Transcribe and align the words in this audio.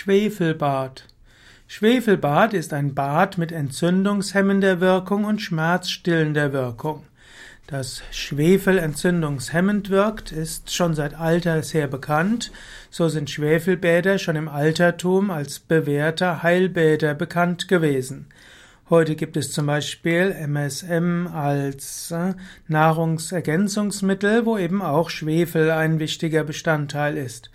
Schwefelbad. 0.00 1.04
Schwefelbad 1.66 2.54
ist 2.54 2.72
ein 2.72 2.94
Bad 2.94 3.36
mit 3.36 3.52
entzündungshemmender 3.52 4.80
Wirkung 4.80 5.24
und 5.24 5.42
schmerzstillender 5.42 6.54
Wirkung. 6.54 7.04
Dass 7.66 8.00
Schwefel 8.10 8.78
entzündungshemmend 8.78 9.90
wirkt, 9.90 10.32
ist 10.32 10.74
schon 10.74 10.94
seit 10.94 11.12
alters 11.12 11.74
her 11.74 11.86
bekannt. 11.86 12.50
So 12.88 13.10
sind 13.10 13.28
Schwefelbäder 13.28 14.18
schon 14.18 14.36
im 14.36 14.48
Altertum 14.48 15.30
als 15.30 15.58
bewährte 15.58 16.42
Heilbäder 16.42 17.12
bekannt 17.12 17.68
gewesen. 17.68 18.28
Heute 18.88 19.16
gibt 19.16 19.36
es 19.36 19.52
zum 19.52 19.66
Beispiel 19.66 20.30
MSM 20.30 21.26
als 21.26 22.10
äh, 22.10 22.32
Nahrungsergänzungsmittel, 22.68 24.46
wo 24.46 24.56
eben 24.56 24.80
auch 24.80 25.10
Schwefel 25.10 25.70
ein 25.70 25.98
wichtiger 25.98 26.42
Bestandteil 26.42 27.18
ist. 27.18 27.50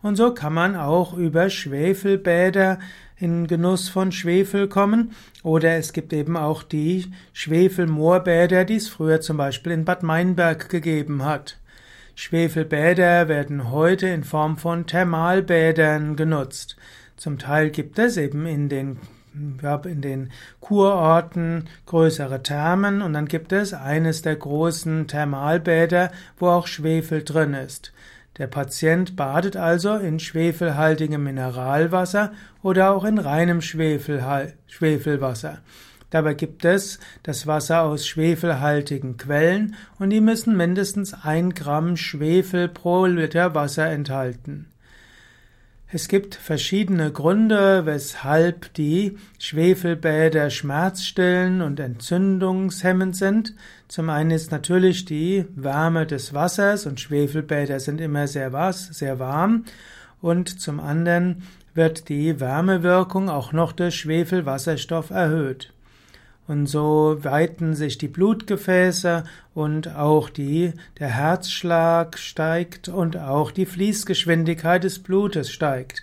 Und 0.00 0.16
so 0.16 0.32
kann 0.32 0.54
man 0.54 0.76
auch 0.76 1.14
über 1.14 1.50
Schwefelbäder 1.50 2.78
in 3.16 3.46
Genuss 3.48 3.88
von 3.88 4.12
Schwefel 4.12 4.68
kommen. 4.68 5.12
Oder 5.42 5.76
es 5.76 5.92
gibt 5.92 6.12
eben 6.12 6.36
auch 6.36 6.62
die 6.62 7.06
Schwefelmoorbäder, 7.32 8.64
die 8.64 8.76
es 8.76 8.88
früher 8.88 9.20
zum 9.20 9.36
Beispiel 9.36 9.72
in 9.72 9.84
Bad 9.84 10.02
Meinberg 10.02 10.68
gegeben 10.68 11.24
hat. 11.24 11.58
Schwefelbäder 12.14 13.28
werden 13.28 13.70
heute 13.70 14.08
in 14.08 14.24
Form 14.24 14.56
von 14.56 14.86
Thermalbädern 14.86 16.16
genutzt. 16.16 16.76
Zum 17.16 17.38
Teil 17.38 17.70
gibt 17.70 17.98
es 17.98 18.16
eben 18.16 18.46
in 18.46 18.68
den 18.68 18.98
in 19.84 20.00
den 20.00 20.32
Kurorten 20.58 21.68
größere 21.86 22.42
Thermen 22.42 23.02
und 23.02 23.12
dann 23.12 23.26
gibt 23.26 23.52
es 23.52 23.72
eines 23.72 24.22
der 24.22 24.34
großen 24.34 25.06
Thermalbäder, 25.06 26.10
wo 26.38 26.48
auch 26.48 26.66
Schwefel 26.66 27.22
drin 27.22 27.54
ist. 27.54 27.92
Der 28.38 28.46
Patient 28.46 29.16
badet 29.16 29.56
also 29.56 29.96
in 29.96 30.20
schwefelhaltigem 30.20 31.22
Mineralwasser 31.22 32.32
oder 32.62 32.92
auch 32.92 33.04
in 33.04 33.18
reinem 33.18 33.60
Schwefelwasser. 33.60 35.58
Dabei 36.10 36.34
gibt 36.34 36.64
es 36.64 36.98
das 37.22 37.46
Wasser 37.46 37.82
aus 37.82 38.06
schwefelhaltigen 38.06 39.16
Quellen 39.18 39.74
und 39.98 40.10
die 40.10 40.22
müssen 40.22 40.56
mindestens 40.56 41.12
ein 41.12 41.50
Gramm 41.50 41.96
Schwefel 41.96 42.68
pro 42.68 43.04
Liter 43.06 43.54
Wasser 43.54 43.88
enthalten. 43.88 44.70
Es 45.90 46.08
gibt 46.08 46.34
verschiedene 46.34 47.10
Gründe, 47.10 47.86
weshalb 47.86 48.74
die 48.74 49.16
Schwefelbäder 49.38 50.50
schmerzstillend 50.50 51.62
und 51.62 51.80
entzündungshemmend 51.80 53.16
sind. 53.16 53.54
Zum 53.88 54.10
einen 54.10 54.30
ist 54.30 54.52
natürlich 54.52 55.06
die 55.06 55.46
Wärme 55.56 56.06
des 56.06 56.34
Wassers 56.34 56.84
und 56.84 57.00
Schwefelbäder 57.00 57.80
sind 57.80 58.02
immer 58.02 58.26
sehr 58.28 58.52
was, 58.52 58.88
sehr 58.88 59.18
warm. 59.18 59.64
Und 60.20 60.60
zum 60.60 60.78
anderen 60.78 61.44
wird 61.72 62.10
die 62.10 62.38
Wärmewirkung 62.38 63.30
auch 63.30 63.52
noch 63.54 63.72
durch 63.72 63.94
Schwefelwasserstoff 63.94 65.08
erhöht. 65.08 65.72
Und 66.48 66.66
so 66.66 67.18
weiten 67.20 67.74
sich 67.74 67.98
die 67.98 68.08
Blutgefäße 68.08 69.24
und 69.54 69.94
auch 69.94 70.30
die, 70.30 70.72
der 70.98 71.08
Herzschlag 71.08 72.18
steigt 72.18 72.88
und 72.88 73.18
auch 73.18 73.50
die 73.50 73.66
Fließgeschwindigkeit 73.66 74.82
des 74.82 74.98
Blutes 74.98 75.50
steigt. 75.50 76.02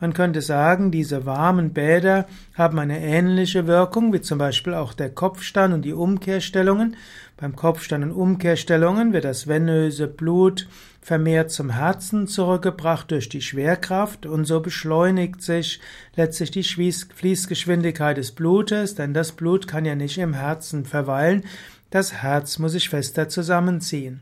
Man 0.00 0.12
könnte 0.12 0.42
sagen, 0.42 0.90
diese 0.90 1.24
warmen 1.24 1.72
Bäder 1.72 2.26
haben 2.54 2.78
eine 2.78 3.00
ähnliche 3.00 3.66
Wirkung 3.66 4.12
wie 4.12 4.20
zum 4.20 4.38
Beispiel 4.38 4.74
auch 4.74 4.92
der 4.92 5.10
Kopfstand 5.10 5.72
und 5.72 5.82
die 5.82 5.92
Umkehrstellungen. 5.92 6.96
Beim 7.36 7.56
Kopfstand 7.56 8.04
und 8.04 8.12
Umkehrstellungen 8.12 9.12
wird 9.12 9.24
das 9.24 9.46
venöse 9.46 10.08
Blut 10.08 10.66
vermehrt 11.04 11.50
zum 11.50 11.68
Herzen 11.68 12.26
zurückgebracht 12.26 13.10
durch 13.10 13.28
die 13.28 13.42
Schwerkraft 13.42 14.24
und 14.24 14.46
so 14.46 14.60
beschleunigt 14.60 15.42
sich 15.42 15.80
letztlich 16.16 16.50
die 16.50 16.62
Fließgeschwindigkeit 16.62 18.16
des 18.16 18.32
Blutes, 18.32 18.94
denn 18.94 19.12
das 19.12 19.32
Blut 19.32 19.68
kann 19.68 19.84
ja 19.84 19.94
nicht 19.94 20.16
im 20.16 20.32
Herzen 20.32 20.86
verweilen, 20.86 21.44
das 21.90 22.14
Herz 22.14 22.58
muss 22.58 22.72
sich 22.72 22.88
fester 22.88 23.28
zusammenziehen. 23.28 24.20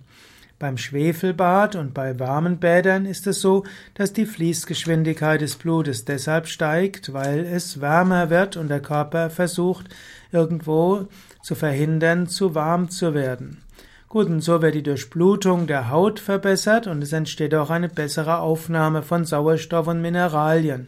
Beim 0.63 0.79
Schwefelbad 0.79 1.75
und 1.75 1.93
bei 1.93 2.21
warmen 2.21 2.59
Bädern 2.59 3.05
ist 3.05 3.27
es 3.27 3.41
so, 3.41 3.65
dass 3.95 4.13
die 4.13 4.27
Fließgeschwindigkeit 4.27 5.41
des 5.41 5.57
Blutes 5.57 6.05
deshalb 6.05 6.47
steigt, 6.47 7.13
weil 7.13 7.41
es 7.41 7.81
wärmer 7.81 8.31
wird 8.31 8.57
und 8.57 8.69
der 8.69 8.79
Körper 8.79 9.29
versucht, 9.29 9.87
irgendwo 10.31 11.09
zu 11.43 11.57
verhindern, 11.57 12.29
zu 12.29 12.55
warm 12.55 12.91
zu 12.91 13.13
werden. 13.13 13.65
Gut, 14.09 14.29
und 14.29 14.41
so 14.41 14.63
wird 14.63 14.77
die 14.77 14.85
Durchblutung 14.85 15.67
der 15.67 15.91
Haut 15.91 16.21
verbessert 16.21 16.87
und 16.87 17.03
es 17.03 17.13
entsteht 17.13 17.57
auch 17.57 17.71
eine 17.71 17.89
bessere 17.89 18.39
Aufnahme 18.39 19.03
von 19.03 19.25
Sauerstoff 19.25 19.89
und 19.89 20.01
Mineralien. 20.01 20.87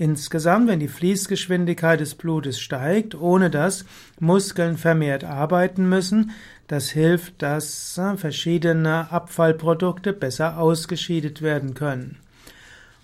Insgesamt, 0.00 0.68
wenn 0.68 0.78
die 0.78 0.86
Fließgeschwindigkeit 0.86 1.98
des 1.98 2.14
Blutes 2.14 2.60
steigt, 2.60 3.16
ohne 3.16 3.50
dass 3.50 3.84
Muskeln 4.20 4.76
vermehrt 4.76 5.24
arbeiten 5.24 5.88
müssen, 5.88 6.30
das 6.68 6.90
hilft, 6.90 7.42
dass 7.42 7.98
äh, 7.98 8.16
verschiedene 8.16 9.10
Abfallprodukte 9.10 10.12
besser 10.12 10.58
ausgeschieden 10.58 11.40
werden 11.40 11.74
können. 11.74 12.18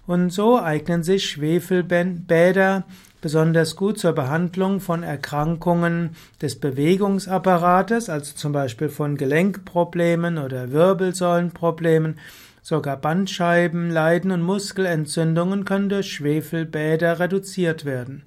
Und 0.06 0.30
so 0.30 0.60
eignen 0.60 1.02
sich 1.02 1.28
Schwefelbäder 1.28 2.84
besonders 3.20 3.74
gut 3.74 3.98
zur 3.98 4.12
Behandlung 4.12 4.80
von 4.80 5.02
Erkrankungen 5.02 6.10
des 6.42 6.60
Bewegungsapparates, 6.60 8.08
also 8.10 8.34
zum 8.34 8.52
Beispiel 8.52 8.90
von 8.90 9.16
Gelenkproblemen 9.16 10.38
oder 10.38 10.70
Wirbelsäulenproblemen. 10.70 12.18
Sogar 12.66 12.96
Bandscheibenleiden 12.96 14.30
und 14.30 14.40
Muskelentzündungen 14.40 15.66
können 15.66 15.90
durch 15.90 16.10
Schwefelbäder 16.10 17.20
reduziert 17.20 17.84
werden. 17.84 18.22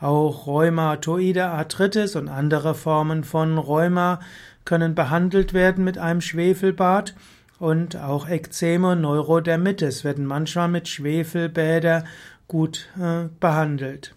Auch 0.00 0.48
rheumatoide 0.48 1.46
Arthritis 1.46 2.16
und 2.16 2.28
andere 2.28 2.74
Formen 2.74 3.22
von 3.22 3.56
Rheuma 3.56 4.18
können 4.64 4.96
behandelt 4.96 5.54
werden 5.54 5.84
mit 5.84 5.96
einem 5.96 6.20
Schwefelbad 6.20 7.14
und 7.60 7.96
auch 7.96 8.28
Ekzeme 8.28 8.90
und 8.90 9.02
Neurodermitis 9.02 10.02
werden 10.02 10.26
manchmal 10.26 10.66
mit 10.66 10.88
Schwefelbäder 10.88 12.02
gut 12.48 12.88
äh, 13.00 13.28
behandelt. 13.38 14.12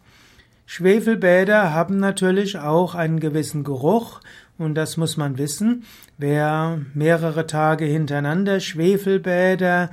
Schwefelbäder 0.66 1.72
haben 1.72 2.00
natürlich 2.00 2.58
auch 2.58 2.96
einen 2.96 3.20
gewissen 3.20 3.64
Geruch 3.64 4.22
und 4.62 4.76
das 4.76 4.98
muss 4.98 5.18
man 5.18 5.38
wissen. 5.38 5.84
Wer 6.18 6.80
mehrere 6.94 7.48
Tage 7.48 7.86
hintereinander 7.86 8.60
Schwefelbäder 8.60 9.90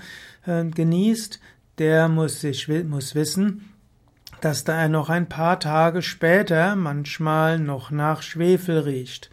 äh, 0.47 0.65
genießt, 0.65 1.41
der 1.79 2.09
muss 2.09 2.41
sich 2.41 2.69
muss 2.85 3.15
wissen, 3.15 3.73
dass 4.41 4.65
da 4.65 4.83
er 4.83 4.89
noch 4.89 5.09
ein 5.09 5.29
paar 5.29 5.59
Tage 5.59 6.03
später 6.03 6.77
manchmal 6.77 7.59
noch 7.59 7.91
nach 7.91 8.23
Schwefel 8.23 8.81
riecht. 8.81 9.31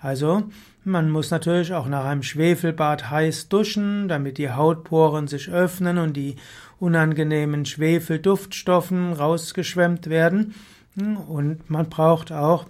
Also, 0.00 0.44
man 0.84 1.10
muss 1.10 1.30
natürlich 1.30 1.72
auch 1.72 1.88
nach 1.88 2.04
einem 2.04 2.22
Schwefelbad 2.22 3.10
heiß 3.10 3.48
duschen, 3.48 4.08
damit 4.08 4.38
die 4.38 4.50
Hautporen 4.50 5.26
sich 5.26 5.48
öffnen 5.48 5.98
und 5.98 6.16
die 6.16 6.36
unangenehmen 6.78 7.64
Schwefelduftstoffen 7.64 9.12
rausgeschwemmt 9.12 10.08
werden. 10.08 10.54
Und 10.96 11.68
man 11.68 11.88
braucht 11.88 12.30
auch 12.30 12.66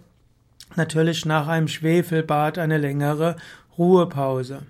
natürlich 0.74 1.24
nach 1.24 1.48
einem 1.48 1.68
Schwefelbad 1.68 2.58
eine 2.58 2.78
längere 2.78 3.36
Ruhepause. 3.78 4.62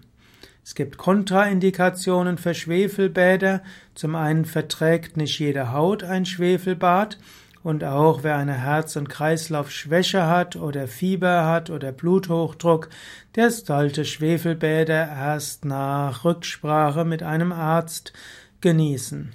Es 0.64 0.74
gibt 0.74 0.98
Kontraindikationen 0.98 2.38
für 2.38 2.52
Schwefelbäder. 2.52 3.62
Zum 3.94 4.16
einen 4.16 4.44
verträgt 4.44 5.16
nicht 5.16 5.38
jede 5.38 5.72
Haut 5.72 6.02
ein 6.02 6.26
Schwefelbad 6.26 7.18
und 7.66 7.82
auch 7.82 8.22
wer 8.22 8.36
eine 8.36 8.54
Herz- 8.54 8.94
und 8.94 9.08
Kreislaufschwäche 9.08 10.28
hat 10.28 10.54
oder 10.54 10.86
Fieber 10.86 11.46
hat 11.46 11.68
oder 11.68 11.90
Bluthochdruck, 11.90 12.88
der 13.34 13.50
sollte 13.50 14.04
Schwefelbäder 14.04 15.08
erst 15.08 15.64
nach 15.64 16.24
Rücksprache 16.24 17.04
mit 17.04 17.24
einem 17.24 17.50
Arzt 17.50 18.12
genießen. 18.60 19.32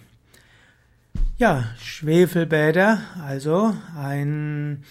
Ja, 1.38 1.66
Schwefelbäder, 1.82 3.00
also 3.22 3.76
ein, 3.98 4.86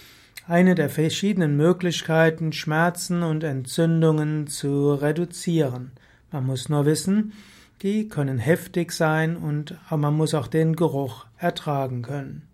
eine 0.51 0.75
der 0.75 0.91
verschiedenen 0.91 1.57
Möglichkeiten, 1.57 2.53
Schmerzen 2.53 3.23
und 3.23 3.45
Entzündungen 3.45 4.49
zu 4.49 4.95
reduzieren. 4.95 5.93
Man 6.33 6.45
muss 6.45 6.69
nur 6.69 6.87
wissen, 6.87 7.35
die 7.83 8.09
können 8.09 8.39
heftig 8.39 8.91
sein 8.91 9.37
und 9.37 9.77
man 9.91 10.13
muss 10.15 10.35
auch 10.35 10.49
den 10.49 10.75
Geruch 10.75 11.27
ertragen 11.39 12.03
können. 12.03 12.50